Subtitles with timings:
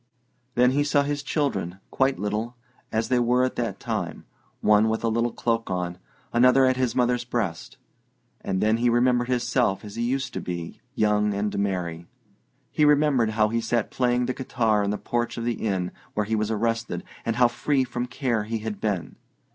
[0.55, 2.55] Then he saw his children, quite little,
[2.91, 4.25] as they were at that time:
[4.59, 5.99] one with a little cloak on,
[6.33, 7.77] another at his mother's breast.
[8.43, 12.07] And then he remembered himself as he used to be young and merry.
[12.71, 16.25] He remembered how he sat playing the guitar in the porch of the inn where
[16.25, 19.17] he was arrested, and how free from care he had been.